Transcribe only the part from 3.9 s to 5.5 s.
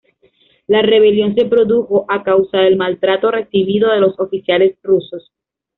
de los oficiales rusos.